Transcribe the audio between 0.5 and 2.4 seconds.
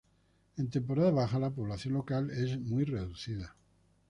En temporada baja la población local